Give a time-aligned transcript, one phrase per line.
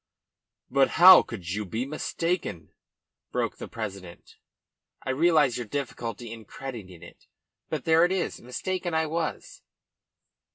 [0.71, 2.73] "But how could you be mistaken?"
[3.31, 4.37] broke from the president.
[5.03, 7.27] "I realise your difficulty in crediting, it.
[7.69, 8.41] But there it is.
[8.41, 9.61] Mistaken I was."